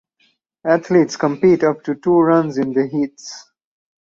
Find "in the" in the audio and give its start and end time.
2.57-2.87